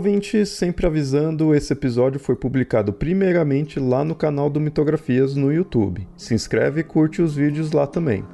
ouvinte! 0.00 0.46
Sempre 0.46 0.86
avisando, 0.86 1.54
esse 1.54 1.74
episódio 1.74 2.18
foi 2.18 2.34
publicado 2.34 2.90
primeiramente 2.90 3.78
lá 3.78 4.02
no 4.02 4.14
canal 4.14 4.48
do 4.48 4.58
Mitografias 4.58 5.36
no 5.36 5.52
YouTube. 5.52 6.08
Se 6.16 6.32
inscreve 6.32 6.80
e 6.80 6.84
curte 6.84 7.20
os 7.20 7.36
vídeos 7.36 7.70
lá 7.72 7.86
também. 7.86 8.24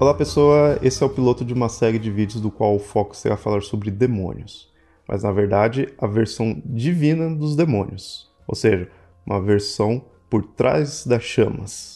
Olá, 0.00 0.12
pessoa! 0.12 0.76
Esse 0.82 1.04
é 1.04 1.06
o 1.06 1.10
piloto 1.10 1.44
de 1.44 1.54
uma 1.54 1.68
série 1.68 2.00
de 2.00 2.10
vídeos 2.10 2.40
do 2.40 2.50
qual 2.50 2.74
o 2.74 2.80
foco 2.80 3.16
será 3.16 3.36
falar 3.36 3.62
sobre 3.62 3.92
demônios, 3.92 4.72
mas 5.06 5.22
na 5.22 5.30
verdade 5.30 5.88
a 5.98 6.08
versão 6.08 6.60
divina 6.66 7.32
dos 7.32 7.54
demônios, 7.54 8.28
ou 8.44 8.56
seja, 8.56 8.90
uma 9.24 9.40
versão 9.40 10.04
por 10.28 10.44
trás 10.44 11.06
das 11.06 11.22
chamas. 11.22 11.95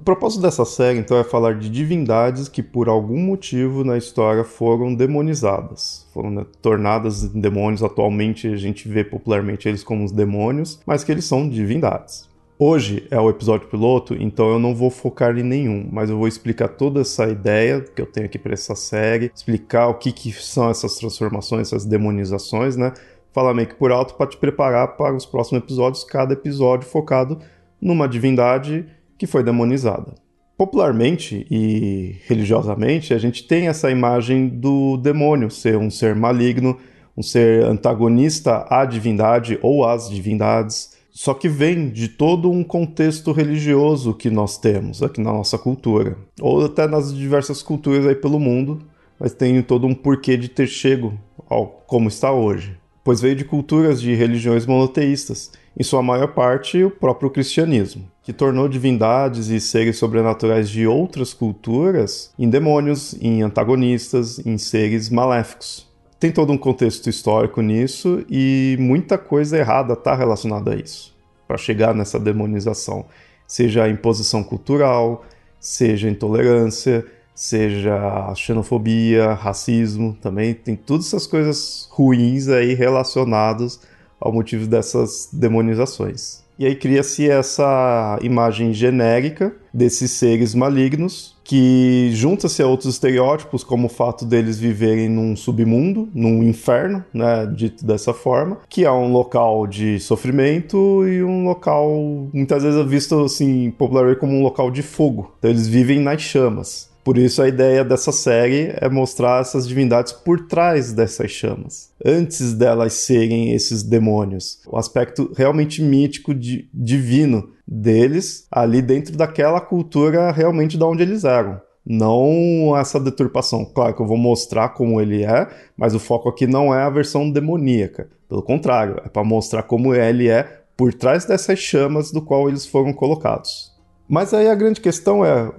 O 0.00 0.02
propósito 0.02 0.40
dessa 0.40 0.64
série, 0.64 0.98
então, 0.98 1.18
é 1.18 1.22
falar 1.22 1.58
de 1.58 1.68
divindades 1.68 2.48
que, 2.48 2.62
por 2.62 2.88
algum 2.88 3.18
motivo 3.18 3.84
na 3.84 3.98
história, 3.98 4.42
foram 4.42 4.94
demonizadas, 4.94 6.08
foram 6.14 6.30
né, 6.30 6.46
tornadas 6.62 7.22
em 7.22 7.38
demônios. 7.38 7.82
Atualmente, 7.82 8.48
a 8.48 8.56
gente 8.56 8.88
vê 8.88 9.04
popularmente 9.04 9.68
eles 9.68 9.84
como 9.84 10.02
os 10.02 10.10
demônios, 10.10 10.80
mas 10.86 11.04
que 11.04 11.12
eles 11.12 11.26
são 11.26 11.46
divindades. 11.46 12.26
Hoje 12.58 13.06
é 13.10 13.20
o 13.20 13.28
episódio 13.28 13.68
piloto, 13.68 14.14
então 14.18 14.50
eu 14.50 14.58
não 14.58 14.74
vou 14.74 14.88
focar 14.88 15.36
em 15.36 15.42
nenhum, 15.42 15.86
mas 15.92 16.08
eu 16.08 16.16
vou 16.16 16.26
explicar 16.26 16.68
toda 16.68 17.02
essa 17.02 17.28
ideia 17.28 17.82
que 17.82 18.00
eu 18.00 18.06
tenho 18.06 18.24
aqui 18.24 18.38
para 18.38 18.54
essa 18.54 18.74
série, 18.74 19.30
explicar 19.34 19.88
o 19.88 19.94
que, 19.96 20.12
que 20.12 20.32
são 20.32 20.70
essas 20.70 20.94
transformações, 20.94 21.68
essas 21.68 21.84
demonizações, 21.84 22.74
né? 22.74 22.94
Falar 23.34 23.52
meio 23.52 23.68
que 23.68 23.74
por 23.74 23.92
alto 23.92 24.14
para 24.14 24.28
te 24.28 24.38
preparar 24.38 24.96
para 24.96 25.14
os 25.14 25.26
próximos 25.26 25.62
episódios, 25.62 26.04
cada 26.04 26.32
episódio 26.32 26.88
focado 26.88 27.38
numa 27.78 28.08
divindade 28.08 28.86
que 29.20 29.26
foi 29.26 29.44
demonizada. 29.44 30.14
Popularmente 30.56 31.46
e 31.50 32.16
religiosamente, 32.26 33.12
a 33.12 33.18
gente 33.18 33.46
tem 33.46 33.68
essa 33.68 33.90
imagem 33.90 34.48
do 34.48 34.96
demônio 34.96 35.50
ser 35.50 35.76
um 35.76 35.90
ser 35.90 36.14
maligno, 36.16 36.78
um 37.14 37.22
ser 37.22 37.64
antagonista 37.64 38.66
à 38.70 38.86
divindade 38.86 39.58
ou 39.60 39.84
às 39.86 40.08
divindades, 40.08 40.96
só 41.10 41.34
que 41.34 41.50
vem 41.50 41.90
de 41.90 42.08
todo 42.08 42.50
um 42.50 42.64
contexto 42.64 43.30
religioso 43.30 44.14
que 44.14 44.30
nós 44.30 44.56
temos 44.56 45.02
aqui 45.02 45.20
na 45.20 45.34
nossa 45.34 45.58
cultura, 45.58 46.16
ou 46.40 46.64
até 46.64 46.86
nas 46.86 47.14
diversas 47.14 47.62
culturas 47.62 48.06
aí 48.06 48.14
pelo 48.14 48.40
mundo, 48.40 48.80
mas 49.18 49.34
tem 49.34 49.60
todo 49.60 49.86
um 49.86 49.94
porquê 49.94 50.34
de 50.34 50.48
ter 50.48 50.66
chego 50.66 51.12
ao 51.46 51.66
como 51.66 52.08
está 52.08 52.32
hoje, 52.32 52.74
pois 53.04 53.20
veio 53.20 53.36
de 53.36 53.44
culturas 53.44 54.00
de 54.00 54.14
religiões 54.14 54.64
monoteístas, 54.64 55.52
em 55.78 55.82
sua 55.82 56.02
maior 56.02 56.28
parte 56.28 56.82
o 56.82 56.90
próprio 56.90 57.28
cristianismo 57.28 58.08
que 58.30 58.34
tornou 58.34 58.68
divindades 58.68 59.48
e 59.48 59.60
seres 59.60 59.98
sobrenaturais 59.98 60.70
de 60.70 60.86
outras 60.86 61.34
culturas 61.34 62.30
em 62.38 62.48
demônios, 62.48 63.12
em 63.20 63.42
antagonistas, 63.42 64.38
em 64.46 64.56
seres 64.56 65.10
maléficos. 65.10 65.84
Tem 66.20 66.30
todo 66.30 66.52
um 66.52 66.56
contexto 66.56 67.10
histórico 67.10 67.60
nisso 67.60 68.24
e 68.30 68.76
muita 68.78 69.18
coisa 69.18 69.58
errada 69.58 69.94
está 69.94 70.14
relacionada 70.14 70.74
a 70.74 70.76
isso, 70.76 71.12
para 71.48 71.56
chegar 71.56 71.92
nessa 71.92 72.20
demonização, 72.20 73.04
seja 73.48 73.82
a 73.82 73.88
imposição 73.88 74.44
cultural, 74.44 75.24
seja 75.58 76.06
a 76.06 76.10
intolerância, 76.12 77.04
seja 77.34 78.32
xenofobia, 78.36 79.32
racismo, 79.32 80.16
também 80.22 80.54
tem 80.54 80.76
todas 80.76 81.08
essas 81.08 81.26
coisas 81.26 81.88
ruins 81.90 82.46
aí 82.46 82.74
relacionadas 82.74 83.80
ao 84.20 84.32
motivo 84.32 84.68
dessas 84.68 85.28
demonizações. 85.32 86.48
E 86.60 86.66
aí 86.66 86.76
cria-se 86.76 87.26
essa 87.26 88.18
imagem 88.20 88.74
genérica 88.74 89.50
desses 89.72 90.10
seres 90.10 90.54
malignos 90.54 91.34
que 91.42 92.10
junta-se 92.12 92.62
a 92.62 92.66
outros 92.66 92.92
estereótipos, 92.92 93.64
como 93.64 93.86
o 93.86 93.90
fato 93.90 94.26
deles 94.26 94.60
viverem 94.60 95.08
num 95.08 95.34
submundo, 95.34 96.10
num 96.14 96.42
inferno, 96.42 97.02
né, 97.14 97.46
dito 97.46 97.82
dessa 97.84 98.12
forma, 98.12 98.58
que 98.68 98.84
é 98.84 98.92
um 98.92 99.10
local 99.10 99.66
de 99.66 99.98
sofrimento 100.00 101.08
e 101.08 101.24
um 101.24 101.46
local 101.46 102.28
muitas 102.30 102.62
vezes 102.62 102.86
visto 102.86 103.18
assim 103.24 103.70
popularmente 103.70 104.20
como 104.20 104.34
um 104.34 104.42
local 104.42 104.70
de 104.70 104.82
fogo. 104.82 105.34
Então 105.38 105.50
eles 105.50 105.66
vivem 105.66 105.98
nas 105.98 106.20
chamas. 106.20 106.89
Por 107.10 107.18
isso 107.18 107.42
a 107.42 107.48
ideia 107.48 107.82
dessa 107.82 108.12
série 108.12 108.72
é 108.76 108.88
mostrar 108.88 109.40
essas 109.40 109.66
divindades 109.66 110.12
por 110.12 110.46
trás 110.46 110.92
dessas 110.92 111.32
chamas, 111.32 111.90
antes 112.06 112.54
delas 112.54 112.92
serem 112.92 113.52
esses 113.52 113.82
demônios. 113.82 114.60
O 114.64 114.76
aspecto 114.76 115.32
realmente 115.36 115.82
mítico, 115.82 116.32
de, 116.32 116.68
divino 116.72 117.50
deles, 117.66 118.46
ali 118.48 118.80
dentro 118.80 119.16
daquela 119.16 119.60
cultura 119.60 120.30
realmente 120.30 120.78
de 120.78 120.84
onde 120.84 121.02
eles 121.02 121.24
eram. 121.24 121.60
Não 121.84 122.76
essa 122.78 123.00
deturpação. 123.00 123.64
Claro 123.64 123.92
que 123.92 124.02
eu 124.02 124.06
vou 124.06 124.16
mostrar 124.16 124.68
como 124.68 125.00
ele 125.00 125.24
é, 125.24 125.48
mas 125.76 125.96
o 125.96 125.98
foco 125.98 126.28
aqui 126.28 126.46
não 126.46 126.72
é 126.72 126.84
a 126.84 126.90
versão 126.90 127.28
demoníaca. 127.28 128.08
Pelo 128.28 128.44
contrário, 128.44 129.02
é 129.04 129.08
para 129.08 129.24
mostrar 129.24 129.64
como 129.64 129.92
ele 129.96 130.28
é 130.28 130.62
por 130.76 130.94
trás 130.94 131.24
dessas 131.24 131.58
chamas 131.58 132.12
do 132.12 132.22
qual 132.22 132.48
eles 132.48 132.66
foram 132.66 132.92
colocados. 132.92 133.72
Mas 134.08 134.32
aí 134.32 134.48
a 134.48 134.54
grande 134.54 134.80
questão 134.80 135.24
é 135.24 135.50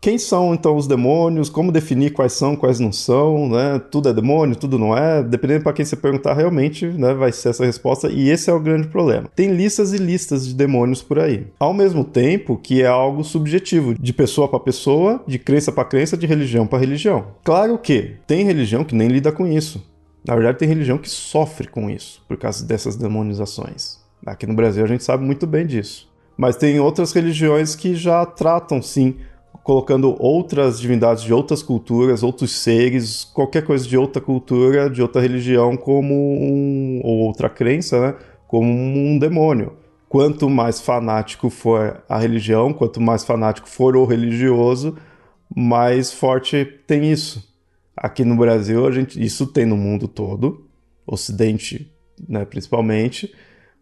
quem 0.00 0.16
são 0.16 0.54
então 0.54 0.76
os 0.76 0.86
demônios? 0.86 1.50
Como 1.50 1.72
definir 1.72 2.12
quais 2.12 2.32
são, 2.32 2.54
quais 2.54 2.78
não 2.78 2.92
são? 2.92 3.48
Né? 3.48 3.80
Tudo 3.90 4.08
é 4.08 4.12
demônio, 4.12 4.54
tudo 4.54 4.78
não 4.78 4.96
é? 4.96 5.22
Dependendo 5.22 5.64
para 5.64 5.72
quem 5.72 5.84
você 5.84 5.96
perguntar, 5.96 6.34
realmente 6.34 6.86
né, 6.86 7.12
vai 7.14 7.32
ser 7.32 7.48
essa 7.48 7.64
resposta. 7.64 8.08
E 8.08 8.28
esse 8.28 8.48
é 8.48 8.52
o 8.52 8.60
grande 8.60 8.88
problema. 8.88 9.28
Tem 9.34 9.52
listas 9.52 9.92
e 9.92 9.96
listas 9.96 10.46
de 10.46 10.54
demônios 10.54 11.02
por 11.02 11.18
aí. 11.18 11.46
Ao 11.58 11.74
mesmo 11.74 12.04
tempo 12.04 12.56
que 12.56 12.82
é 12.82 12.86
algo 12.86 13.24
subjetivo, 13.24 13.94
de 13.98 14.12
pessoa 14.12 14.46
para 14.46 14.60
pessoa, 14.60 15.22
de 15.26 15.38
crença 15.38 15.72
para 15.72 15.84
crença, 15.84 16.16
de 16.16 16.26
religião 16.26 16.66
para 16.66 16.78
religião. 16.78 17.26
Claro 17.42 17.76
que 17.76 18.14
tem 18.26 18.44
religião 18.44 18.84
que 18.84 18.94
nem 18.94 19.08
lida 19.08 19.32
com 19.32 19.46
isso. 19.46 19.84
Na 20.24 20.34
verdade, 20.34 20.58
tem 20.58 20.68
religião 20.68 20.98
que 20.98 21.10
sofre 21.10 21.66
com 21.66 21.90
isso 21.90 22.22
por 22.28 22.36
causa 22.36 22.64
dessas 22.64 22.96
demonizações. 22.96 23.98
Aqui 24.24 24.46
no 24.46 24.54
Brasil 24.54 24.84
a 24.84 24.88
gente 24.88 25.02
sabe 25.02 25.24
muito 25.24 25.46
bem 25.46 25.66
disso. 25.66 26.08
Mas 26.36 26.54
tem 26.54 26.78
outras 26.78 27.12
religiões 27.12 27.74
que 27.74 27.96
já 27.96 28.24
tratam 28.24 28.80
sim 28.80 29.16
colocando 29.68 30.16
outras 30.18 30.80
divindades 30.80 31.22
de 31.22 31.30
outras 31.30 31.62
culturas, 31.62 32.22
outros 32.22 32.52
seres, 32.52 33.22
qualquer 33.22 33.62
coisa 33.62 33.86
de 33.86 33.98
outra 33.98 34.18
cultura, 34.18 34.88
de 34.88 35.02
outra 35.02 35.20
religião, 35.20 35.76
como 35.76 36.14
um, 36.14 37.02
ou 37.04 37.18
outra 37.18 37.50
crença, 37.50 38.00
né? 38.00 38.14
Como 38.46 38.66
um 38.66 39.18
demônio. 39.18 39.74
Quanto 40.08 40.48
mais 40.48 40.80
fanático 40.80 41.50
for 41.50 42.02
a 42.08 42.18
religião, 42.18 42.72
quanto 42.72 42.98
mais 42.98 43.26
fanático 43.26 43.68
for 43.68 43.94
o 43.94 44.06
religioso, 44.06 44.96
mais 45.54 46.14
forte 46.14 46.64
tem 46.86 47.12
isso. 47.12 47.46
Aqui 47.94 48.24
no 48.24 48.36
Brasil, 48.36 48.86
a 48.86 48.90
gente, 48.90 49.22
isso 49.22 49.46
tem 49.46 49.66
no 49.66 49.76
mundo 49.76 50.08
todo, 50.08 50.66
Ocidente, 51.06 51.92
né, 52.26 52.46
principalmente, 52.46 53.34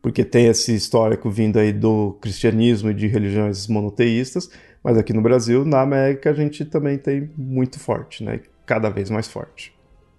porque 0.03 0.25
tem 0.25 0.47
esse 0.47 0.75
histórico 0.75 1.31
vindo 1.31 1.59
aí 1.59 1.73
do 1.73 2.17
cristianismo 2.21 2.91
e 2.91 2.95
de 2.95 3.07
religiões 3.07 3.67
monoteístas, 3.67 4.51
mas 4.83 4.97
aqui 4.97 5.13
no 5.13 5.23
Brasil, 5.23 5.65
na 5.65 5.81
América, 5.81 6.31
a 6.31 6.35
gente 6.35 6.65
também 6.65 6.97
tem 6.97 7.31
muito 7.37 7.81
forte, 7.81 8.23
né? 8.23 8.41
Cada 8.65 8.89
vez 8.89 9.11
mais 9.11 9.27
forte. 9.27 9.75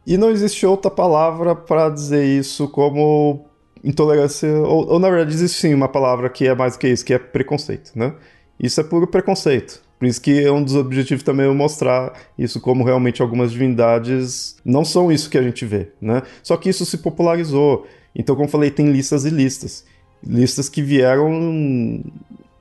E 0.05 0.17
não 0.17 0.29
existe 0.29 0.65
outra 0.65 0.89
palavra 0.89 1.55
para 1.55 1.89
dizer 1.89 2.25
isso 2.25 2.67
como 2.69 3.45
intolerância, 3.83 4.49
ou, 4.49 4.87
ou, 4.89 4.99
na 4.99 5.09
verdade 5.09 5.33
existe 5.33 5.59
sim 5.59 5.73
uma 5.73 5.87
palavra 5.87 6.29
que 6.29 6.47
é 6.47 6.55
mais 6.55 6.73
do 6.73 6.79
que 6.79 6.87
isso, 6.87 7.05
que 7.05 7.13
é 7.13 7.19
preconceito, 7.19 7.91
né? 7.95 8.13
Isso 8.59 8.79
é 8.81 8.83
puro 8.83 9.07
preconceito. 9.07 9.81
Por 9.99 10.05
isso 10.05 10.21
que 10.21 10.43
é 10.43 10.51
um 10.51 10.63
dos 10.63 10.75
objetivos 10.75 11.23
também 11.23 11.47
é 11.47 11.53
mostrar 11.53 12.13
isso 12.37 12.61
como 12.61 12.83
realmente 12.83 13.21
algumas 13.21 13.51
divindades 13.51 14.55
não 14.63 14.85
são 14.85 15.11
isso 15.11 15.29
que 15.29 15.37
a 15.37 15.43
gente 15.43 15.65
vê, 15.65 15.91
né? 15.99 16.21
Só 16.43 16.55
que 16.55 16.69
isso 16.69 16.85
se 16.85 16.99
popularizou. 16.99 17.87
Então, 18.17 18.35
como 18.35 18.47
eu 18.47 18.51
falei, 18.51 18.71
tem 18.71 18.91
listas 18.91 19.23
e 19.23 19.29
listas. 19.29 19.85
Listas 20.25 20.67
que 20.67 20.81
vieram 20.81 22.03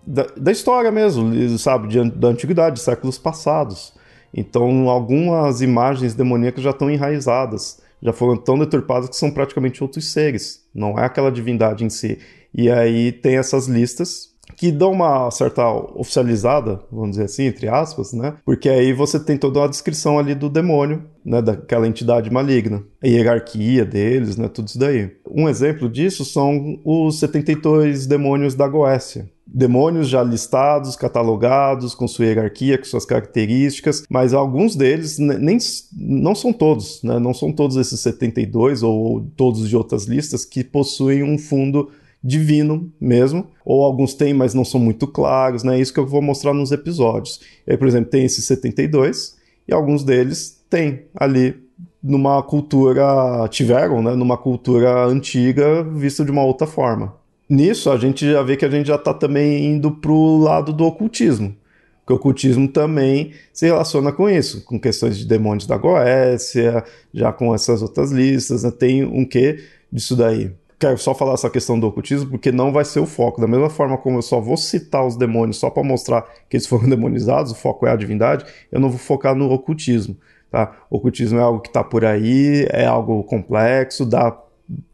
da, 0.07 0.27
da 0.37 0.53
história 0.53 0.93
mesmo, 0.93 1.59
sabe, 1.59 1.89
de, 1.89 2.11
da 2.11 2.29
antiguidade, 2.29 2.77
de 2.77 2.83
séculos 2.83 3.17
passados. 3.17 3.95
Então, 4.35 4.91
algumas 4.91 5.63
imagens 5.63 6.15
demoníacas 6.15 6.63
já 6.63 6.71
estão 6.71 6.91
enraizadas, 6.91 7.81
já 8.03 8.13
foram 8.13 8.37
tão 8.37 8.59
deturpadas 8.59 9.09
que 9.09 9.17
são 9.17 9.31
praticamente 9.31 9.83
outros 9.83 10.13
seres, 10.13 10.63
não 10.75 10.99
é 10.99 11.07
aquela 11.07 11.33
divindade 11.33 11.85
em 11.85 11.89
si. 11.89 12.19
E 12.55 12.71
aí 12.71 13.11
tem 13.11 13.39
essas 13.39 13.67
listas 13.67 14.35
que 14.57 14.71
dão 14.71 14.93
uma 14.93 15.31
certa 15.31 15.67
oficializada, 15.69 16.81
vamos 16.93 17.11
dizer 17.13 17.25
assim, 17.25 17.45
entre 17.45 17.67
aspas, 17.67 18.13
né? 18.13 18.35
Porque 18.45 18.69
aí 18.69 18.93
você 18.93 19.19
tem 19.19 19.37
toda 19.37 19.61
uma 19.61 19.69
descrição 19.69 20.19
ali 20.19 20.35
do 20.35 20.49
demônio, 20.49 21.05
né? 21.27 21.43
Daquela 21.43 21.89
entidade 21.89 22.31
maligna, 22.31 22.85
a 23.03 23.07
hierarquia 23.07 23.85
deles, 23.85 24.37
né? 24.37 24.49
Tudo 24.49 24.69
isso 24.69 24.79
daí. 24.79 25.11
Um 25.29 25.49
exemplo 25.49 25.89
disso 25.89 26.25
são 26.25 26.79
os 26.85 27.19
72 27.19 28.07
demônios 28.07 28.55
da 28.55 28.69
Goécia. 28.69 29.29
Demônios 29.45 30.09
já 30.09 30.23
listados, 30.23 30.95
catalogados, 30.95 31.95
com 31.95 32.07
sua 32.07 32.27
hierarquia, 32.27 32.79
com 32.79 32.85
suas 32.85 33.05
características, 33.05 34.05
mas 34.09 34.33
alguns 34.33 34.77
deles 34.77 35.19
nem 35.19 35.59
não 35.93 36.35
são 36.35 36.53
todos, 36.53 37.03
né? 37.03 37.19
Não 37.19 37.35
são 37.35 37.53
todos 37.53 37.77
esses 37.77 37.99
72 38.01 38.85
ou 38.85 39.21
todos 39.37 39.69
de 39.69 39.77
outras 39.77 40.05
listas 40.05 40.45
que 40.45 40.63
possuem 40.63 41.25
um 41.25 41.39
fundo 41.39 41.91
divino 42.23 42.93
mesmo, 43.01 43.47
ou 43.65 43.85
alguns 43.85 44.15
têm, 44.15 44.35
mas 44.35 44.55
não 44.55 44.65
são 44.65 44.81
muito 44.81 45.07
claros, 45.07 45.63
né? 45.63 45.81
Isso 45.81 45.93
que 45.93 46.01
eu 46.01 46.07
vou 46.07 46.23
mostrar 46.23 46.55
nos 46.55 46.71
episódios. 46.71 47.41
aí, 47.69 47.77
por 47.77 47.89
exemplo, 47.89 48.11
tem 48.11 48.25
esses 48.25 48.45
72 48.45 49.37
e 49.69 49.73
alguns 49.73 50.05
deles 50.05 50.56
têm 50.69 51.03
ali 51.15 51.55
numa 52.03 52.43
cultura 52.43 53.49
tiveram, 53.51 54.03
né, 54.03 54.15
numa 54.15 54.37
cultura 54.37 55.07
antiga, 55.07 55.83
visto 55.83 56.25
de 56.25 56.31
uma 56.31 56.45
outra 56.45 56.67
forma. 56.67 57.15
Nisso 57.49 57.91
a 57.91 57.97
gente 57.97 58.31
já 58.31 58.43
vê 58.43 58.57
que 58.57 58.65
a 58.65 58.71
gente 58.71 58.87
já 58.87 58.97
está 58.97 59.13
também 59.15 59.67
indo 59.67 59.91
pro 59.91 60.39
lado 60.39 60.73
do 60.73 60.85
ocultismo. 60.85 61.55
Porque 62.01 62.13
o 62.13 62.17
ocultismo 62.17 62.69
também 62.69 63.33
se 63.53 63.67
relaciona 63.67 64.13
com 64.13 64.31
isso, 64.31 64.65
com 64.65 64.79
questões 64.79 65.19
de 65.19 65.27
demônios 65.27 65.67
da 65.67 65.77
Goécia, 65.77 66.85
já 67.13 67.33
com 67.33 67.53
essas 67.53 67.83
outras 67.83 68.13
listas, 68.13 68.63
né? 68.63 68.71
tem 68.71 69.05
um 69.05 69.25
quê 69.25 69.65
disso 69.91 70.15
daí 70.15 70.53
quero 70.79 70.99
só 70.99 71.15
falar 71.15 71.35
essa 71.35 71.49
questão 71.49 71.79
do 71.79 71.87
ocultismo 71.87 72.31
porque 72.31 72.53
não 72.53 72.73
vai 72.73 72.85
ser 72.85 73.01
o 73.01 73.07
foco. 73.07 73.41
Da 73.41 73.47
mesma 73.47 73.71
forma 73.71 73.97
como 73.97 74.19
eu 74.19 74.23
só 74.23 74.41
vou 74.41 74.57
citar 74.57 75.07
os 75.07 75.17
demônios 75.17 75.59
só 75.59 75.71
para 75.71 75.83
mostrar 75.83 76.23
que 76.49 76.57
eles 76.57 76.67
foram 76.67 76.89
demonizados, 76.91 77.53
o 77.53 77.55
foco 77.55 77.87
é 77.87 77.91
a 77.91 77.97
divindade, 77.97 78.45
eu 78.71 78.81
não 78.81 78.91
vou 78.91 78.99
focar 78.99 79.35
no 79.35 79.51
ocultismo. 79.51 80.17
Tá? 80.57 80.75
Ocultismo 80.89 81.39
é 81.39 81.43
algo 81.43 81.61
que 81.61 81.69
está 81.69 81.85
por 81.85 82.03
aí, 82.03 82.67
é 82.71 82.87
algo 82.87 83.23
complexo, 83.25 84.07
dá 84.07 84.35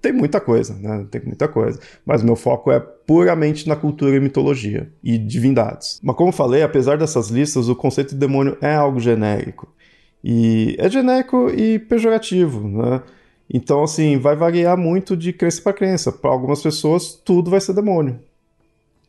tem 0.03 0.13
muita 0.13 0.41
coisa, 0.41 0.75
né? 0.75 1.07
Tem 1.09 1.23
muita 1.25 1.47
coisa. 1.47 1.79
Mas 2.05 2.21
meu 2.21 2.35
foco 2.35 2.73
é 2.73 2.81
puramente 2.81 3.69
na 3.69 3.77
cultura 3.77 4.17
e 4.17 4.21
mitologia 4.21 4.91
e 5.05 5.17
divindades. 5.17 6.01
Mas 6.03 6.17
como 6.17 6.33
falei, 6.33 6.65
apesar 6.65 6.99
dessas 6.99 7.29
listas, 7.29 7.69
o 7.69 7.77
conceito 7.77 8.11
de 8.11 8.17
demônio 8.17 8.59
é 8.61 8.75
algo 8.75 8.99
genérico. 8.99 9.73
E 10.23 10.75
é 10.81 10.91
genérico 10.91 11.49
e 11.49 11.79
pejorativo, 11.79 12.67
né? 12.67 13.01
Então, 13.49 13.85
assim, 13.85 14.19
vai 14.19 14.35
variar 14.35 14.77
muito 14.77 15.17
de 15.17 15.33
crença 15.33 15.63
para 15.63 15.73
crença. 15.73 16.11
Para 16.11 16.33
algumas 16.33 16.61
pessoas, 16.61 17.15
tudo 17.25 17.53
vai 17.53 17.61
ser 17.61 17.73
demônio. 17.73 18.19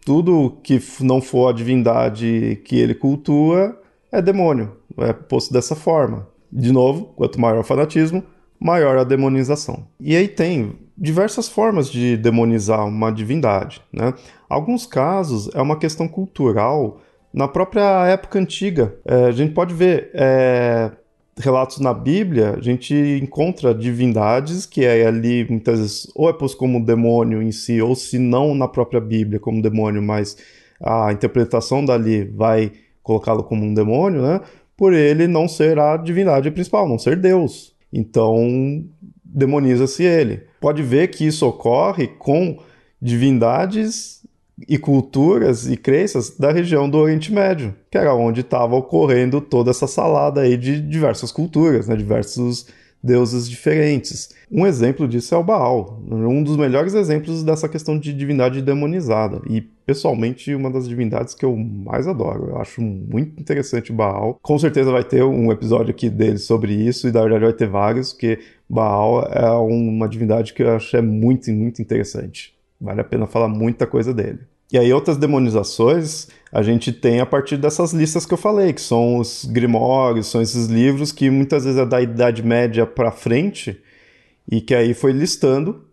Tudo 0.06 0.56
que 0.64 0.80
não 1.02 1.20
for 1.20 1.50
a 1.50 1.54
divindade 1.54 2.62
que 2.64 2.78
ele 2.78 2.94
cultua 2.94 3.76
é 4.12 4.22
demônio. 4.22 4.78
É 5.00 5.12
posto 5.12 5.52
dessa 5.52 5.76
forma. 5.76 6.32
De 6.56 6.72
novo, 6.72 7.14
quanto 7.16 7.42
maior 7.42 7.60
o 7.60 7.64
fanatismo, 7.64 8.24
maior 8.60 8.98
a 8.98 9.04
demonização. 9.04 9.88
E 10.00 10.16
aí 10.16 10.28
tem 10.28 10.74
diversas 10.96 11.50
formas 11.50 11.90
de 11.90 12.16
demonizar 12.16 12.88
uma 12.88 13.12
divindade. 13.12 13.82
Né? 13.92 14.14
Alguns 14.48 14.86
casos 14.86 15.50
é 15.56 15.62
uma 15.62 15.78
questão 15.78 16.08
cultural. 16.08 17.02
Na 17.34 17.48
própria 17.48 18.08
época 18.08 18.38
antiga, 18.38 18.96
é, 19.04 19.26
a 19.26 19.32
gente 19.32 19.54
pode 19.54 19.74
ver 19.74 20.12
é, 20.14 20.92
relatos 21.38 21.80
na 21.80 21.94
Bíblia, 21.94 22.56
a 22.56 22.62
gente 22.62 22.94
encontra 23.22 23.74
divindades 23.74 24.68
que 24.68 24.86
é 24.86 25.08
ali 25.08 25.48
muitas 25.50 25.80
vezes 25.80 26.12
ou 26.16 26.30
é 26.30 26.34
posto 26.34 26.58
como 26.58 26.86
demônio 26.86 27.42
em 27.42 27.52
si, 27.52 27.82
ou 27.82 27.96
se 27.96 28.20
não 28.20 28.54
na 28.54 28.68
própria 28.68 29.02
Bíblia 29.02 29.40
como 29.40 29.62
demônio, 29.62 30.02
mas 30.02 30.38
a 30.80 31.12
interpretação 31.12 31.84
dali 31.84 32.26
vai 32.26 32.72
colocá-lo 33.02 33.44
como 33.44 33.66
um 33.66 33.74
demônio, 33.74 34.22
né? 34.22 34.42
Por 34.84 34.92
ele 34.92 35.30
não 35.30 35.48
ser 35.48 35.80
a 35.80 35.96
divindade 35.96 36.52
principal, 36.52 36.90
não 36.90 37.00
ser 37.00 37.16
Deus. 37.16 37.74
Então 37.94 38.84
demoniza-se 39.24 40.04
ele. 40.04 40.42
Pode 40.60 40.84
ver 40.84 41.08
que 41.08 41.26
isso 41.26 41.48
ocorre 41.48 42.06
com 42.06 42.60
divindades 43.02 44.26
e 44.68 44.78
culturas 44.78 45.72
e 45.72 45.78
crenças 45.78 46.38
da 46.38 46.52
região 46.52 46.90
do 46.90 46.98
Oriente 46.98 47.32
Médio, 47.32 47.74
que 47.90 47.98
era 47.98 48.14
onde 48.14 48.42
estava 48.42 48.76
ocorrendo 48.76 49.40
toda 49.40 49.72
essa 49.72 49.88
salada 49.88 50.42
aí 50.42 50.58
de 50.58 50.82
diversas 50.82 51.32
culturas, 51.32 51.88
né, 51.88 51.96
diversos 51.96 52.68
deuses 53.04 53.50
diferentes. 53.50 54.34
Um 54.50 54.66
exemplo 54.66 55.08
disso 55.08 55.36
é 55.36 55.38
o 55.38 55.44
Baal, 55.44 56.02
um 56.10 56.42
dos 56.42 56.56
melhores 56.56 56.94
exemplos 56.94 57.44
dessa 57.44 57.68
questão 57.68 58.00
de 58.00 58.14
divindade 58.14 58.62
demonizada. 58.62 59.42
E, 59.50 59.62
pessoalmente, 59.62 60.56
uma 60.56 60.72
das 60.72 60.88
divindades 60.88 61.34
que 61.34 61.44
eu 61.44 61.56
mais 61.58 62.08
adoro. 62.08 62.50
Eu 62.50 62.58
acho 62.58 62.82
muito 62.82 63.42
interessante 63.42 63.92
o 63.92 63.96
Baal. 63.96 64.40
Com 64.42 64.58
certeza 64.58 64.92
vai 64.92 65.04
ter 65.04 65.24
um 65.24 65.52
episódio 65.52 65.92
aqui 65.92 66.10
dele 66.10 66.38
sobre 66.38 66.74
isso, 66.74 67.08
e 67.08 67.12
na 67.12 67.22
verdade 67.22 67.44
vai 67.44 67.54
ter 67.54 67.68
vários, 67.68 68.14
porque 68.14 68.40
Baal 68.70 69.24
é 69.24 69.50
uma 69.50 70.08
divindade 70.08 70.54
que 70.54 70.64
eu 70.64 70.76
acho 70.76 70.96
é 70.96 71.02
muito, 71.02 71.52
muito 71.52 71.82
interessante. 71.82 72.56
Vale 72.80 73.02
a 73.02 73.04
pena 73.04 73.28
falar 73.28 73.48
muita 73.48 73.86
coisa 73.86 74.14
dele. 74.14 74.40
E 74.74 74.80
aí 74.80 74.92
outras 74.92 75.18
demonizações 75.18 76.28
a 76.52 76.64
gente 76.64 76.92
tem 76.92 77.20
a 77.20 77.26
partir 77.28 77.58
dessas 77.58 77.94
listas 77.94 78.26
que 78.26 78.34
eu 78.34 78.38
falei, 78.38 78.74
que 78.74 78.82
são 78.82 79.18
os 79.18 79.46
grimórios, 79.46 80.26
são 80.28 80.42
esses 80.42 80.66
livros 80.66 81.12
que 81.12 81.30
muitas 81.30 81.64
vezes 81.64 81.80
é 81.80 81.86
da 81.86 82.02
Idade 82.02 82.42
Média 82.42 82.84
para 82.84 83.12
frente 83.12 83.80
e 84.52 84.60
que 84.60 84.74
aí 84.74 84.96
foi 84.96 85.12
listando 85.12 85.86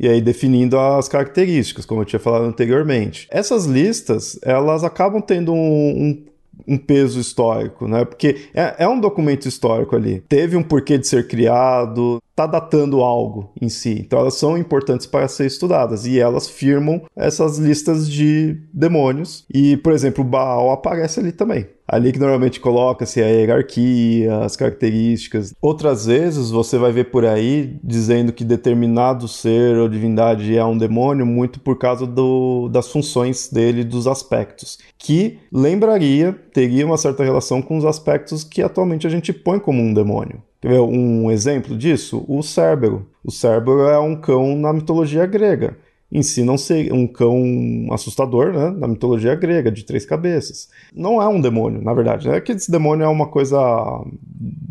e 0.00 0.08
aí 0.08 0.22
definindo 0.22 0.78
as 0.78 1.06
características, 1.06 1.84
como 1.84 2.00
eu 2.00 2.04
tinha 2.06 2.18
falado 2.18 2.46
anteriormente. 2.46 3.28
Essas 3.30 3.66
listas, 3.66 4.38
elas 4.42 4.84
acabam 4.84 5.20
tendo 5.20 5.52
um, 5.52 5.58
um 5.58 6.24
um 6.66 6.78
peso 6.78 7.20
histórico, 7.20 7.86
né? 7.86 8.04
Porque 8.04 8.48
é, 8.54 8.76
é, 8.84 8.88
um 8.88 9.00
documento 9.00 9.46
histórico 9.46 9.94
ali. 9.96 10.20
Teve 10.28 10.56
um 10.56 10.62
porquê 10.62 10.98
de 10.98 11.06
ser 11.06 11.26
criado, 11.28 12.20
tá 12.34 12.46
datando 12.46 13.00
algo 13.00 13.52
em 13.60 13.68
si. 13.68 14.00
Então 14.00 14.18
elas 14.18 14.34
são 14.34 14.58
importantes 14.58 15.06
para 15.06 15.28
ser 15.28 15.46
estudadas 15.46 16.06
e 16.06 16.18
elas 16.18 16.48
firmam 16.48 17.02
essas 17.16 17.58
listas 17.58 18.10
de 18.10 18.60
demônios. 18.72 19.44
E, 19.52 19.76
por 19.78 19.92
exemplo, 19.92 20.24
Baal 20.24 20.70
aparece 20.70 21.20
ali 21.20 21.32
também. 21.32 21.66
Ali 21.94 22.10
que 22.10 22.18
normalmente 22.18 22.58
coloca-se 22.58 23.22
a 23.22 23.26
hierarquia, 23.28 24.38
as 24.38 24.56
características. 24.56 25.54
Outras 25.62 26.06
vezes 26.06 26.50
você 26.50 26.76
vai 26.76 26.90
ver 26.90 27.04
por 27.04 27.24
aí 27.24 27.78
dizendo 27.84 28.32
que 28.32 28.42
determinado 28.44 29.28
ser 29.28 29.76
ou 29.76 29.88
divindade 29.88 30.58
é 30.58 30.64
um 30.64 30.76
demônio 30.76 31.24
muito 31.24 31.60
por 31.60 31.78
causa 31.78 32.04
do, 32.04 32.68
das 32.68 32.90
funções 32.90 33.48
dele, 33.48 33.84
dos 33.84 34.08
aspectos, 34.08 34.76
que 34.98 35.38
lembraria, 35.52 36.32
teria 36.52 36.84
uma 36.84 36.98
certa 36.98 37.22
relação 37.22 37.62
com 37.62 37.76
os 37.76 37.84
aspectos 37.84 38.42
que 38.42 38.60
atualmente 38.60 39.06
a 39.06 39.10
gente 39.10 39.32
põe 39.32 39.60
como 39.60 39.80
um 39.80 39.94
demônio. 39.94 40.42
Quer 40.60 40.70
ver 40.70 40.80
um 40.80 41.30
exemplo 41.30 41.78
disso? 41.78 42.24
O 42.26 42.42
Cérbero. 42.42 43.06
O 43.22 43.30
Cérbero 43.30 43.82
é 43.82 44.00
um 44.00 44.16
cão 44.16 44.56
na 44.56 44.72
mitologia 44.72 45.26
grega. 45.26 45.76
Em 46.12 46.22
si 46.22 46.44
não 46.44 46.56
ser 46.56 46.92
um 46.92 47.06
cão 47.06 47.42
assustador, 47.90 48.52
né? 48.52 48.70
Na 48.70 48.86
mitologia 48.86 49.34
grega, 49.34 49.70
de 49.70 49.84
três 49.84 50.06
cabeças. 50.06 50.68
Não 50.94 51.20
é 51.20 51.26
um 51.26 51.40
demônio, 51.40 51.82
na 51.82 51.92
verdade. 51.92 52.28
É 52.28 52.40
que 52.40 52.52
esse 52.52 52.70
demônio 52.70 53.04
é 53.04 53.08
uma 53.08 53.26
coisa 53.26 53.58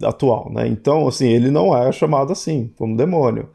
atual, 0.04 0.52
né? 0.52 0.68
Então, 0.68 1.08
assim, 1.08 1.28
ele 1.28 1.52
não 1.52 1.76
é 1.76 1.92
chamado 1.92 2.32
assim, 2.32 2.72
como 2.78 2.96
demônio. 2.96 3.50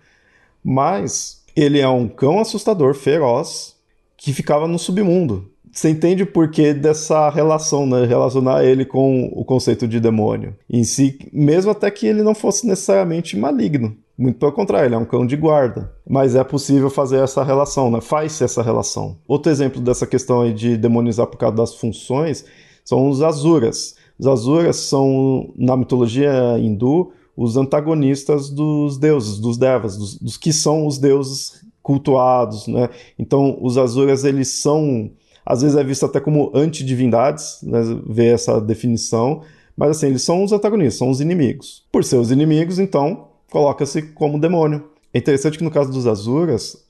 Mas 0.62 1.42
ele 1.56 1.78
é 1.80 1.88
um 1.88 2.08
cão 2.08 2.40
assustador, 2.40 2.94
feroz, 2.94 3.76
que 4.16 4.32
ficava 4.32 4.68
no 4.68 4.78
submundo 4.78 5.50
você 5.78 5.90
entende 5.90 6.24
o 6.24 6.26
porquê 6.26 6.74
dessa 6.74 7.30
relação, 7.30 7.86
né? 7.86 8.04
Relacionar 8.04 8.64
ele 8.64 8.84
com 8.84 9.26
o 9.32 9.44
conceito 9.44 9.86
de 9.86 10.00
demônio 10.00 10.56
em 10.68 10.82
si, 10.82 11.18
mesmo 11.32 11.70
até 11.70 11.90
que 11.90 12.06
ele 12.06 12.22
não 12.22 12.34
fosse 12.34 12.66
necessariamente 12.66 13.36
maligno. 13.36 13.96
Muito 14.18 14.38
pelo 14.38 14.52
contrário, 14.52 14.88
ele 14.88 14.94
é 14.96 14.98
um 14.98 15.04
cão 15.04 15.24
de 15.24 15.36
guarda. 15.36 15.92
Mas 16.08 16.34
é 16.34 16.42
possível 16.42 16.90
fazer 16.90 17.18
essa 17.18 17.44
relação, 17.44 17.90
né? 17.90 18.00
Faz-se 18.00 18.42
essa 18.42 18.62
relação. 18.62 19.16
Outro 19.28 19.52
exemplo 19.52 19.80
dessa 19.80 20.06
questão 20.06 20.40
aí 20.40 20.52
de 20.52 20.76
demonizar 20.76 21.26
por 21.28 21.36
causa 21.36 21.56
das 21.56 21.74
funções 21.76 22.44
são 22.84 23.08
os 23.08 23.22
Azuras. 23.22 23.94
Os 24.18 24.26
Azuras 24.26 24.76
são, 24.76 25.52
na 25.56 25.76
mitologia 25.76 26.58
hindu, 26.58 27.12
os 27.36 27.56
antagonistas 27.56 28.50
dos 28.50 28.98
deuses, 28.98 29.38
dos 29.38 29.56
devas, 29.56 29.96
dos, 29.96 30.18
dos 30.18 30.36
que 30.36 30.52
são 30.52 30.86
os 30.86 30.98
deuses 30.98 31.64
cultuados, 31.80 32.66
né? 32.66 32.90
Então, 33.16 33.56
os 33.60 33.78
Azuras, 33.78 34.24
eles 34.24 34.48
são 34.48 35.10
às 35.48 35.62
vezes 35.62 35.78
é 35.78 35.82
visto 35.82 36.04
até 36.04 36.20
como 36.20 36.50
antidivindades, 36.52 37.60
né, 37.62 37.80
ver 38.06 38.34
essa 38.34 38.60
definição, 38.60 39.40
mas 39.74 39.92
assim, 39.92 40.08
eles 40.08 40.20
são 40.20 40.44
os 40.44 40.52
antagonistas, 40.52 40.98
são 40.98 41.08
os 41.08 41.22
inimigos. 41.22 41.86
Por 41.90 42.04
ser 42.04 42.16
os 42.16 42.30
inimigos, 42.30 42.78
então, 42.78 43.27
coloca-se 43.50 44.02
como 44.02 44.40
demônio. 44.40 44.90
É 45.12 45.18
interessante 45.18 45.58
que 45.58 45.64
no 45.64 45.70
caso 45.70 45.90
dos 45.90 46.06
Azuras, 46.06 46.84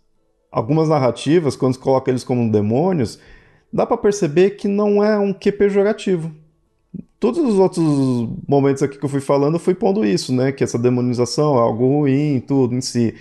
algumas 0.51 0.89
narrativas, 0.89 1.57
quando 1.57 1.75
se 1.75 1.79
coloca 1.79 2.11
eles 2.11 2.25
como 2.25 2.51
demônios, 2.51 3.19
dá 3.73 3.87
para 3.87 3.97
perceber 3.97 4.51
que 4.51 4.67
não 4.69 5.03
é 5.03 5.19
um 5.19 5.33
que 5.33 5.53
pejorativo. 5.53 6.33
todos 7.21 7.41
os 7.41 7.59
outros 7.59 7.85
momentos 8.47 8.83
aqui 8.83 8.99
que 8.99 9.05
eu 9.05 9.09
fui 9.09 9.21
falando, 9.21 9.55
eu 9.55 9.61
fui 9.61 9.75
pondo 9.75 10.05
isso, 10.05 10.33
né? 10.33 10.53
Que 10.53 10.65
essa 10.65 10.79
demonização 10.79 11.57
é 11.57 11.61
algo 11.61 11.87
ruim, 11.87 12.41
tudo 12.47 12.75
em 12.75 12.81
si. 12.81 13.15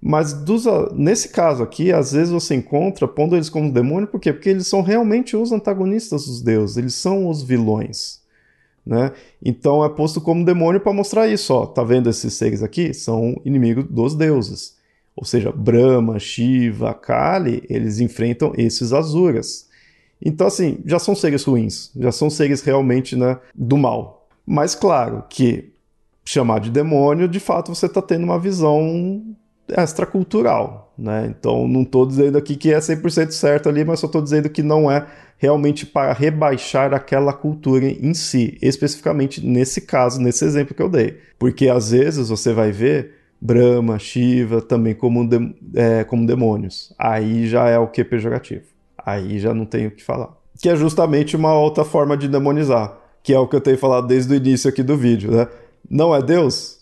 Mas 0.00 0.32
dos, 0.32 0.64
nesse 0.94 1.28
caso 1.28 1.62
aqui, 1.62 1.92
às 1.92 2.12
vezes 2.12 2.32
você 2.32 2.54
encontra 2.54 3.06
pondo 3.06 3.36
eles 3.36 3.50
como 3.50 3.72
demônio, 3.72 4.08
por 4.08 4.20
quê? 4.20 4.32
Porque 4.32 4.48
eles 4.48 4.66
são 4.66 4.82
realmente 4.82 5.36
os 5.36 5.52
antagonistas 5.52 6.26
dos 6.26 6.40
deuses, 6.42 6.76
eles 6.76 6.94
são 6.94 7.28
os 7.28 7.42
vilões. 7.42 8.19
Né? 8.84 9.12
Então 9.44 9.84
é 9.84 9.88
posto 9.88 10.20
como 10.20 10.44
demônio 10.44 10.80
para 10.80 10.92
mostrar 10.92 11.28
isso. 11.28 11.52
Ó, 11.52 11.66
tá 11.66 11.82
vendo 11.82 12.08
esses 12.08 12.34
seres 12.34 12.62
aqui? 12.62 12.92
São 12.94 13.40
inimigos 13.44 13.84
dos 13.84 14.14
deuses. 14.14 14.78
Ou 15.14 15.24
seja, 15.24 15.52
Brahma, 15.52 16.18
Shiva, 16.18 16.94
Kali, 16.94 17.62
eles 17.68 18.00
enfrentam 18.00 18.52
esses 18.56 18.92
Asuras. 18.92 19.68
Então, 20.22 20.46
assim, 20.46 20.78
já 20.84 20.98
são 20.98 21.14
seres 21.14 21.44
ruins, 21.44 21.90
já 21.96 22.12
são 22.12 22.28
seres 22.28 22.62
realmente 22.62 23.16
né, 23.16 23.38
do 23.54 23.76
mal. 23.76 24.28
Mas, 24.46 24.74
claro, 24.74 25.24
que 25.28 25.72
chamar 26.24 26.60
de 26.60 26.70
demônio, 26.70 27.28
de 27.28 27.40
fato, 27.40 27.74
você 27.74 27.86
está 27.86 28.02
tendo 28.02 28.24
uma 28.24 28.38
visão 28.38 29.24
extracultural, 29.76 30.92
né? 30.98 31.26
Então, 31.28 31.66
não 31.66 31.82
estou 31.82 32.06
dizendo 32.06 32.38
aqui 32.38 32.56
que 32.56 32.72
é 32.72 32.78
100% 32.78 33.30
certo 33.30 33.68
ali, 33.68 33.84
mas 33.84 34.00
só 34.00 34.06
estou 34.06 34.22
dizendo 34.22 34.48
que 34.48 34.62
não 34.62 34.90
é 34.90 35.06
realmente 35.38 35.86
para 35.86 36.12
rebaixar 36.12 36.92
aquela 36.92 37.32
cultura 37.32 37.86
em 37.86 38.12
si, 38.12 38.58
especificamente 38.60 39.44
nesse 39.44 39.80
caso, 39.80 40.20
nesse 40.20 40.44
exemplo 40.44 40.74
que 40.74 40.82
eu 40.82 40.88
dei. 40.88 41.18
Porque 41.38 41.68
às 41.68 41.90
vezes 41.90 42.28
você 42.28 42.52
vai 42.52 42.70
ver 42.70 43.14
Brahma, 43.40 43.98
Shiva 43.98 44.60
também 44.60 44.94
como, 44.94 45.26
de, 45.26 45.54
é, 45.74 46.04
como 46.04 46.26
demônios. 46.26 46.92
Aí 46.98 47.46
já 47.46 47.68
é 47.68 47.78
o 47.78 47.88
que 47.88 48.04
pejorativo. 48.04 48.64
Aí 48.98 49.38
já 49.38 49.54
não 49.54 49.64
tenho 49.64 49.88
o 49.88 49.92
que 49.92 50.04
falar. 50.04 50.28
Que 50.60 50.68
é 50.68 50.76
justamente 50.76 51.36
uma 51.36 51.54
outra 51.54 51.84
forma 51.84 52.16
de 52.16 52.28
demonizar, 52.28 52.98
que 53.22 53.32
é 53.32 53.38
o 53.38 53.48
que 53.48 53.56
eu 53.56 53.60
tenho 53.60 53.78
falado 53.78 54.06
desde 54.06 54.32
o 54.34 54.36
início 54.36 54.68
aqui 54.68 54.82
do 54.82 54.96
vídeo, 54.96 55.30
né? 55.30 55.48
Não 55.88 56.14
é 56.14 56.20
Deus, 56.20 56.80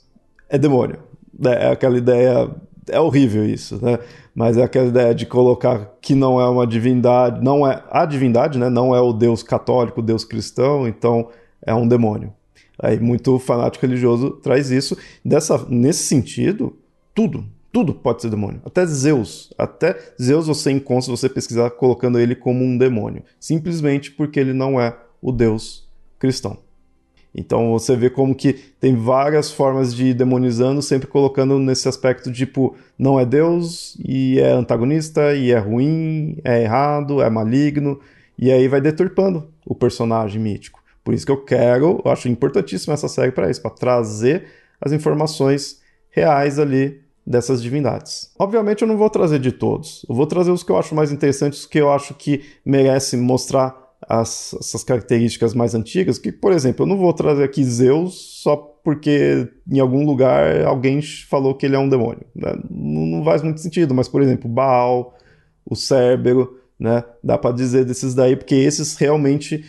é 0.48 0.58
demônio. 0.58 0.98
É, 1.46 1.66
é 1.66 1.70
aquela 1.70 1.96
ideia. 1.96 2.50
É 2.88 3.00
horrível 3.00 3.44
isso, 3.44 3.78
né? 3.84 3.98
Mas 4.34 4.56
é 4.56 4.62
aquela 4.62 4.88
ideia 4.88 5.14
de 5.14 5.26
colocar 5.26 5.96
que 6.00 6.14
não 6.14 6.40
é 6.40 6.48
uma 6.48 6.66
divindade, 6.66 7.42
não 7.42 7.66
é 7.66 7.82
a 7.90 8.04
divindade, 8.06 8.58
né? 8.58 8.68
Não 8.68 8.94
é 8.94 9.00
o 9.00 9.12
Deus 9.12 9.42
católico, 9.42 10.00
o 10.00 10.02
Deus 10.02 10.24
cristão, 10.24 10.86
então 10.86 11.28
é 11.64 11.74
um 11.74 11.86
demônio. 11.86 12.32
Aí 12.80 13.00
muito 13.00 13.38
fanático 13.38 13.84
religioso 13.84 14.30
traz 14.42 14.70
isso. 14.70 14.96
Dessa, 15.24 15.66
nesse 15.68 16.04
sentido, 16.04 16.76
tudo, 17.14 17.44
tudo 17.72 17.92
pode 17.92 18.22
ser 18.22 18.30
demônio. 18.30 18.60
Até 18.64 18.86
Zeus. 18.86 19.52
Até 19.58 19.96
Zeus 20.20 20.46
você 20.46 20.70
encontra 20.70 21.02
se 21.02 21.10
você 21.10 21.28
pesquisar 21.28 21.70
colocando 21.70 22.18
ele 22.18 22.34
como 22.34 22.64
um 22.64 22.78
demônio. 22.78 23.24
Simplesmente 23.40 24.12
porque 24.12 24.38
ele 24.38 24.52
não 24.52 24.80
é 24.80 24.96
o 25.20 25.32
Deus 25.32 25.88
cristão. 26.18 26.67
Então 27.34 27.72
você 27.72 27.96
vê 27.96 28.10
como 28.10 28.34
que 28.34 28.54
tem 28.80 28.96
várias 28.96 29.50
formas 29.50 29.94
de 29.94 30.06
ir 30.06 30.14
demonizando, 30.14 30.82
sempre 30.82 31.06
colocando 31.06 31.58
nesse 31.58 31.88
aspecto 31.88 32.32
tipo, 32.32 32.74
não 32.98 33.20
é 33.20 33.24
Deus, 33.24 33.96
e 34.04 34.40
é 34.40 34.50
antagonista, 34.50 35.34
e 35.34 35.52
é 35.52 35.58
ruim, 35.58 36.38
é 36.42 36.62
errado, 36.62 37.22
é 37.22 37.30
maligno, 37.30 38.00
e 38.38 38.50
aí 38.50 38.66
vai 38.68 38.80
deturpando 38.80 39.48
o 39.66 39.74
personagem 39.74 40.40
mítico. 40.40 40.82
Por 41.04 41.14
isso 41.14 41.26
que 41.26 41.32
eu 41.32 41.44
quero, 41.44 42.02
eu 42.04 42.10
acho 42.10 42.28
importantíssima 42.28 42.94
essa 42.94 43.08
série 43.08 43.32
para 43.32 43.50
isso, 43.50 43.62
para 43.62 43.70
trazer 43.70 44.46
as 44.80 44.92
informações 44.92 45.80
reais 46.10 46.58
ali 46.58 47.00
dessas 47.26 47.62
divindades. 47.62 48.30
Obviamente 48.38 48.82
eu 48.82 48.88
não 48.88 48.96
vou 48.96 49.10
trazer 49.10 49.38
de 49.38 49.52
todos, 49.52 50.04
eu 50.08 50.14
vou 50.14 50.26
trazer 50.26 50.50
os 50.50 50.62
que 50.62 50.72
eu 50.72 50.78
acho 50.78 50.94
mais 50.94 51.12
interessantes, 51.12 51.60
os 51.60 51.66
que 51.66 51.78
eu 51.78 51.92
acho 51.92 52.14
que 52.14 52.42
merecem 52.64 53.20
mostrar 53.20 53.87
as, 54.06 54.54
essas 54.54 54.84
características 54.84 55.54
mais 55.54 55.74
antigas, 55.74 56.18
que, 56.18 56.30
por 56.30 56.52
exemplo, 56.52 56.84
eu 56.84 56.88
não 56.88 56.96
vou 56.96 57.12
trazer 57.12 57.44
aqui 57.44 57.64
Zeus 57.64 58.42
só 58.42 58.56
porque 58.56 59.48
em 59.70 59.80
algum 59.80 60.04
lugar 60.04 60.64
alguém 60.64 61.02
falou 61.02 61.54
que 61.54 61.66
ele 61.66 61.76
é 61.76 61.78
um 61.78 61.88
demônio. 61.88 62.24
Né? 62.34 62.54
Não, 62.70 63.06
não, 63.06 63.24
faz 63.24 63.42
muito 63.42 63.60
sentido, 63.60 63.94
mas, 63.94 64.08
por 64.08 64.22
exemplo, 64.22 64.48
Baal, 64.48 65.16
o 65.64 65.74
Cérbero, 65.76 66.58
né? 66.78 67.04
dá 67.22 67.36
para 67.36 67.54
dizer 67.54 67.84
desses 67.84 68.14
daí, 68.14 68.36
porque 68.36 68.54
esses 68.54 68.96
realmente 68.96 69.64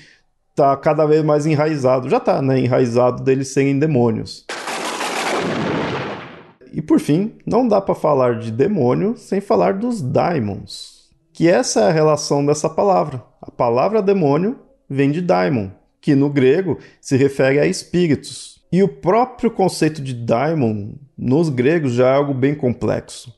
tá 0.55 0.75
cada 0.75 1.05
vez 1.05 1.23
mais 1.23 1.45
enraizado, 1.45 2.09
já 2.09 2.19
tá, 2.19 2.41
né, 2.41 2.59
enraizado 2.59 3.23
deles 3.23 3.47
serem 3.49 3.79
demônios. 3.79 4.45
E 6.71 6.81
por 6.81 6.99
fim, 6.99 7.33
não 7.45 7.67
dá 7.67 7.81
para 7.81 7.95
falar 7.95 8.39
de 8.39 8.51
demônio 8.51 9.15
sem 9.17 9.41
falar 9.41 9.73
dos 9.73 10.01
daimons, 10.01 10.98
que 11.39 11.47
essa 11.47 11.79
é 11.79 11.83
a 11.87 11.91
relação 11.93 12.45
dessa 12.45 12.69
palavra. 12.69 13.23
A 13.41 13.49
palavra 13.49 14.01
demônio 14.01 14.59
vem 14.89 15.09
de 15.09 15.21
daimon, 15.21 15.69
que 16.01 16.13
no 16.13 16.29
grego 16.29 16.77
se 16.99 17.15
refere 17.15 17.61
a 17.61 17.65
espíritos. 17.65 18.61
E 18.69 18.83
o 18.83 18.89
próprio 18.89 19.49
conceito 19.49 20.01
de 20.01 20.13
daimon 20.13 20.95
nos 21.17 21.47
gregos 21.47 21.93
já 21.93 22.09
é 22.09 22.15
algo 22.17 22.33
bem 22.33 22.53
complexo, 22.53 23.33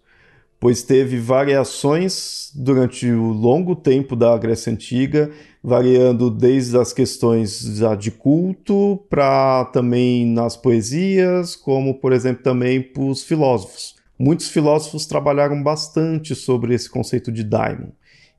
pois 0.59 0.81
teve 0.81 1.19
variações 1.19 2.49
durante 2.55 3.07
o 3.07 3.27
longo 3.27 3.75
tempo 3.75 4.15
da 4.15 4.35
Grécia 4.35 4.73
Antiga, 4.73 5.29
variando 5.63 6.31
desde 6.31 6.75
as 6.79 6.91
questões 6.91 7.79
de 7.99 8.09
culto 8.09 8.99
para 9.11 9.65
também 9.65 10.25
nas 10.25 10.57
poesias, 10.57 11.55
como 11.55 11.93
por 11.99 12.13
exemplo 12.13 12.41
também 12.41 12.81
para 12.81 13.03
os 13.03 13.21
filósofos. 13.21 14.00
Muitos 14.23 14.49
filósofos 14.49 15.07
trabalharam 15.07 15.63
bastante 15.63 16.35
sobre 16.35 16.75
esse 16.75 16.87
conceito 16.87 17.31
de 17.31 17.43
daimon. 17.43 17.89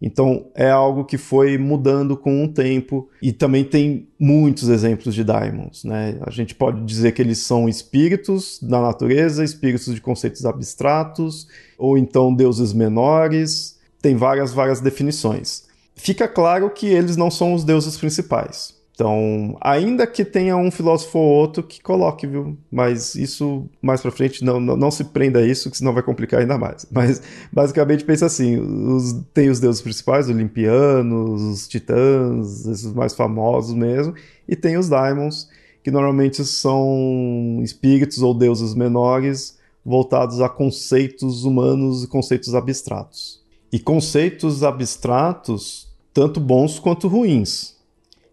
Então 0.01 0.47
é 0.55 0.71
algo 0.71 1.05
que 1.05 1.19
foi 1.19 1.59
mudando 1.59 2.17
com 2.17 2.45
o 2.45 2.49
tempo 2.49 3.09
e 3.21 3.33
também 3.33 3.65
tem 3.65 4.07
muitos 4.17 4.69
exemplos 4.69 5.13
de 5.13 5.25
daimons. 5.25 5.83
Né? 5.83 6.21
A 6.25 6.31
gente 6.31 6.55
pode 6.55 6.85
dizer 6.85 7.11
que 7.11 7.21
eles 7.21 7.39
são 7.39 7.69
espíritos 7.69 8.61
da 8.63 8.81
natureza, 8.81 9.43
espíritos 9.43 9.93
de 9.93 10.01
conceitos 10.01 10.47
abstratos, 10.47 11.49
ou 11.77 11.99
então 11.99 12.33
deuses 12.33 12.73
menores. 12.73 13.77
Tem 14.01 14.15
várias, 14.15 14.53
várias 14.53 14.81
definições. 14.81 15.65
Fica 15.97 16.29
claro 16.29 16.71
que 16.71 16.87
eles 16.87 17.17
não 17.17 17.29
são 17.29 17.55
os 17.55 17.65
deuses 17.65 17.97
principais. 17.97 18.81
Então, 18.95 19.57
ainda 19.61 20.07
que 20.07 20.23
tenha 20.23 20.55
um 20.57 20.71
filósofo 20.71 21.19
ou 21.19 21.25
outro 21.25 21.63
que 21.63 21.81
coloque, 21.81 22.27
viu? 22.27 22.59
Mas 22.71 23.15
isso 23.15 23.67
mais 23.81 24.03
para 24.03 24.11
frente 24.11 24.45
não, 24.45 24.61
não, 24.61 24.77
não, 24.77 24.91
se 24.91 25.05
prenda 25.05 25.39
a 25.39 25.47
isso, 25.47 25.71
que 25.71 25.79
senão 25.79 25.95
vai 25.95 26.03
complicar 26.03 26.41
ainda 26.41 26.59
mais. 26.59 26.87
Mas 26.93 27.23
basicamente 27.51 28.05
pensa 28.05 28.27
assim: 28.27 28.59
os, 28.59 29.15
tem 29.33 29.49
os 29.49 29.59
deuses 29.59 29.81
principais, 29.81 30.27
os 30.27 30.35
olimpianos, 30.35 31.43
os 31.43 31.67
titãs, 31.67 32.67
esses 32.67 32.93
mais 32.93 33.15
famosos 33.15 33.75
mesmo, 33.75 34.15
e 34.47 34.55
tem 34.55 34.77
os 34.77 34.91
daimons, 34.91 35.49
que 35.83 35.91
normalmente 35.91 36.45
são 36.45 37.61
espíritos 37.63 38.21
ou 38.23 38.35
deuses 38.35 38.75
menores 38.75 39.59
voltados 39.85 40.41
a 40.41 40.49
conceitos 40.49 41.45
humanos 41.45 42.05
e 42.05 42.07
conceitos 42.07 42.55
abstratos. 42.55 43.41
E 43.73 43.79
conceitos 43.79 44.63
abstratos, 44.63 45.89
tanto 46.13 46.39
bons 46.39 46.79
quanto 46.79 47.09
ruins. 47.09 47.72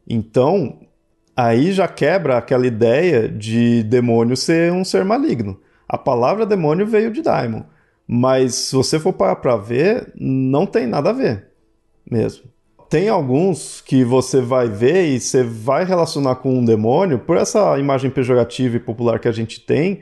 Então, 0.10 0.80
aí 1.38 1.72
já 1.72 1.88
quebra 1.88 2.38
aquela 2.38 2.66
ideia 2.66 3.30
de 3.30 3.84
demônio 3.84 4.36
ser 4.36 4.74
um 4.74 4.84
ser 4.84 5.06
maligno. 5.06 5.60
A 5.88 5.98
palavra 5.98 6.46
demônio 6.46 6.88
veio 6.88 7.12
de 7.12 7.22
daimon, 7.22 7.62
mas 8.08 8.56
se 8.56 8.75
você 8.75 9.00
for 9.00 9.13
parar 9.13 9.36
para 9.36 9.56
ver, 9.56 10.12
não 10.20 10.66
tem 10.66 10.88
nada 10.88 11.12
a 11.12 11.13
ver 11.13 11.48
mesmo. 12.10 12.46
Tem 12.89 13.08
alguns 13.08 13.82
que 13.82 14.04
você 14.04 14.42
vai 14.42 14.68
ver 14.68 15.10
e 15.10 15.20
você 15.20 15.44
vai 15.44 15.86
relacionar 15.86 16.38
com 16.38 16.56
um 16.56 16.66
demônio 16.66 17.20
por 17.20 17.38
essa 17.38 17.78
imagem 17.78 18.10
pejorativa 18.10 18.78
e 18.78 18.80
popular 18.80 19.20
que 19.20 19.28
a 19.28 19.32
gente 19.32 19.60
tem, 19.60 20.00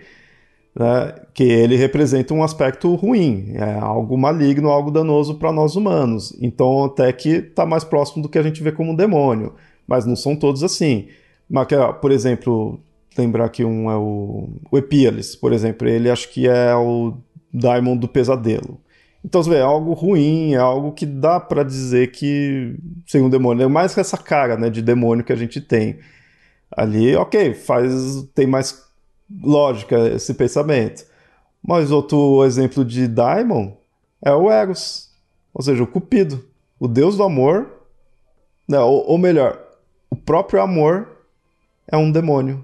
né, 0.74 1.16
que 1.34 1.44
ele 1.44 1.76
representa 1.76 2.34
um 2.34 2.44
aspecto 2.44 2.96
ruim, 2.96 3.52
é 3.56 3.78
algo 3.78 4.18
maligno, 4.18 4.70
algo 4.70 4.90
danoso 4.90 5.36
para 5.36 5.52
nós 5.52 5.76
humanos. 5.76 6.38
Então, 6.42 6.86
até 6.86 7.12
que 7.12 7.30
está 7.30 7.66
mais 7.66 7.84
próximo 7.84 8.24
do 8.24 8.30
que 8.30 8.38
a 8.38 8.44
gente 8.44 8.64
vê 8.64 8.72
como 8.72 8.92
um 8.94 8.96
demônio 8.96 9.54
mas 9.88 10.06
não 10.06 10.16
são 10.16 10.36
todos 10.36 10.64
assim. 10.64 11.08
Por 12.02 12.12
exemplo, 12.12 12.80
lembrar 13.18 13.50
que 13.50 13.64
um 13.64 13.90
é 13.90 13.96
o, 13.96 14.50
o 14.70 14.78
Epiales, 14.78 15.36
por 15.36 15.54
exemplo, 15.54 15.88
ele 15.88 16.10
acho 16.10 16.30
que 16.30 16.48
é 16.48 16.76
o 16.76 17.14
Daimon 17.54 17.96
do 17.96 18.08
Pesadelo. 18.08 18.80
Então, 19.24 19.44
você 19.44 19.50
vê, 19.50 19.56
é 19.58 19.62
algo 19.62 19.94
ruim, 19.94 20.54
é 20.54 20.58
algo 20.58 20.92
que 20.92 21.06
dá 21.06 21.40
para 21.40 21.64
dizer 21.64 22.12
que, 22.12 22.78
sem 23.06 23.22
um 23.22 23.30
demônio, 23.30 23.64
é 23.64 23.68
mais 23.68 23.98
essa 23.98 24.18
cara 24.18 24.56
né, 24.56 24.70
de 24.70 24.82
demônio 24.82 25.24
que 25.24 25.34
a 25.34 25.36
gente 25.36 25.60
tem. 25.60 26.00
Ali, 26.72 27.16
ok, 27.16 27.54
faz, 27.54 28.24
tem 28.36 28.48
mais 28.48 28.86
lógica 29.44 29.98
esse 30.10 30.34
pensamento. 30.34 31.06
Mas 31.62 31.92
outro 31.92 32.46
exemplo 32.46 32.86
de 32.86 33.08
Daimon 33.08 33.74
é 34.24 34.34
o 34.34 34.50
Eros, 34.50 35.10
ou 35.54 35.62
seja, 35.62 35.84
o 35.84 35.88
Cupido, 35.88 36.46
o 36.80 36.88
deus 36.88 37.18
do 37.18 37.24
amor, 37.24 37.70
né, 38.68 38.80
ou, 38.80 39.10
ou 39.10 39.18
melhor, 39.18 39.60
próprio 40.28 40.62
amor 40.62 41.08
é 41.90 41.96
um 41.96 42.12
demônio 42.12 42.62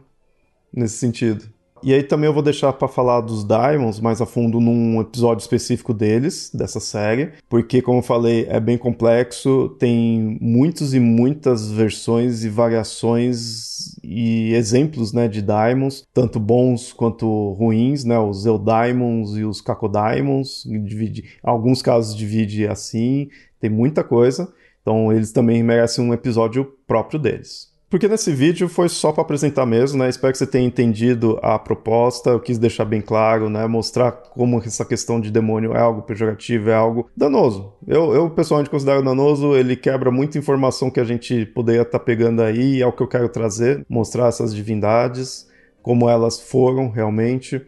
nesse 0.71 0.97
sentido. 0.97 1.45
E 1.81 1.93
aí 1.93 2.03
também 2.03 2.27
eu 2.27 2.33
vou 2.33 2.43
deixar 2.43 2.73
para 2.73 2.89
falar 2.89 3.21
dos 3.21 3.45
Diamonds 3.45 4.01
mais 4.01 4.19
a 4.21 4.25
fundo 4.25 4.59
num 4.59 4.99
episódio 4.99 5.41
específico 5.41 5.93
deles, 5.93 6.51
dessa 6.53 6.81
série, 6.81 7.31
porque 7.49 7.81
como 7.81 7.99
eu 7.99 8.03
falei, 8.03 8.45
é 8.49 8.59
bem 8.59 8.77
complexo, 8.77 9.69
tem 9.79 10.37
muitas 10.41 10.93
e 10.93 10.99
muitas 10.99 11.71
versões 11.71 12.43
e 12.43 12.49
variações 12.49 13.97
e 14.03 14.53
exemplos 14.53 15.13
né, 15.13 15.29
de 15.29 15.41
Daimons, 15.41 16.03
tanto 16.13 16.41
bons 16.41 16.91
quanto 16.91 17.53
ruins, 17.53 18.03
né, 18.03 18.19
os 18.19 18.45
Eudaimons 18.45 19.37
e 19.37 19.43
os 19.45 19.61
Cacoddaimons, 19.61 20.63
divide, 20.85 21.37
alguns 21.41 21.81
casos 21.81 22.15
divide 22.15 22.67
assim, 22.67 23.29
tem 23.59 23.69
muita 23.69 24.03
coisa, 24.03 24.53
então 24.81 25.13
eles 25.13 25.31
também 25.31 25.63
merecem 25.63 26.03
um 26.03 26.13
episódio 26.13 26.73
próprio 26.93 27.19
deles. 27.19 27.73
Porque 27.89 28.07
nesse 28.07 28.31
vídeo 28.31 28.69
foi 28.69 28.87
só 28.87 29.11
para 29.11 29.23
apresentar 29.23 29.65
mesmo, 29.65 29.97
né? 29.97 30.09
Espero 30.09 30.31
que 30.31 30.37
você 30.37 30.45
tenha 30.45 30.65
entendido 30.65 31.39
a 31.41 31.57
proposta. 31.57 32.29
Eu 32.29 32.39
quis 32.39 32.59
deixar 32.59 32.85
bem 32.85 33.01
claro, 33.01 33.49
né? 33.49 33.65
Mostrar 33.65 34.11
como 34.11 34.59
essa 34.59 34.85
questão 34.85 35.19
de 35.19 35.31
demônio 35.31 35.73
é 35.73 35.79
algo 35.79 36.03
pejorativo, 36.03 36.69
é 36.69 36.75
algo 36.75 37.09
danoso. 37.17 37.73
Eu, 37.87 38.13
eu 38.13 38.29
pessoalmente 38.29 38.69
considero 38.69 39.03
danoso, 39.03 39.55
ele 39.55 39.75
quebra 39.75 40.11
muita 40.11 40.37
informação 40.37 40.91
que 40.91 40.99
a 40.99 41.03
gente 41.03 41.47
poderia 41.47 41.81
estar 41.81 41.97
tá 41.97 42.05
pegando 42.05 42.43
aí, 42.43 42.79
é 42.79 42.85
o 42.85 42.91
que 42.91 43.01
eu 43.01 43.07
quero 43.07 43.29
trazer, 43.29 43.83
mostrar 43.89 44.27
essas 44.27 44.53
divindades, 44.53 45.47
como 45.81 46.07
elas 46.07 46.39
foram 46.39 46.89
realmente. 46.89 47.59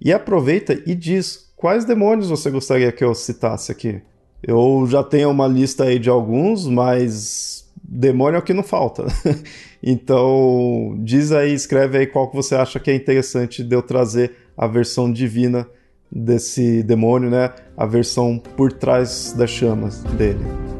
E 0.00 0.10
aproveita 0.10 0.72
e 0.86 0.94
diz 0.94 1.52
quais 1.54 1.84
demônios 1.84 2.30
você 2.30 2.50
gostaria 2.50 2.92
que 2.92 3.04
eu 3.04 3.14
citasse 3.14 3.70
aqui. 3.70 4.00
Eu 4.42 4.86
já 4.88 5.02
tenho 5.02 5.30
uma 5.30 5.46
lista 5.46 5.84
aí 5.84 5.98
de 5.98 6.08
alguns, 6.08 6.66
mas 6.66 7.69
demônio 7.90 8.36
é 8.36 8.38
o 8.38 8.42
que 8.42 8.54
não 8.54 8.62
falta. 8.62 9.04
então, 9.82 10.96
diz 11.00 11.32
aí, 11.32 11.52
escreve 11.52 11.98
aí 11.98 12.06
qual 12.06 12.30
que 12.30 12.36
você 12.36 12.54
acha 12.54 12.78
que 12.78 12.90
é 12.90 12.94
interessante 12.94 13.64
de 13.64 13.74
eu 13.74 13.82
trazer 13.82 14.32
a 14.56 14.66
versão 14.68 15.12
divina 15.12 15.66
desse 16.10 16.82
demônio, 16.84 17.28
né? 17.28 17.52
A 17.76 17.86
versão 17.86 18.38
por 18.56 18.72
trás 18.72 19.34
das 19.36 19.50
chamas 19.50 20.04
dele. 20.04 20.79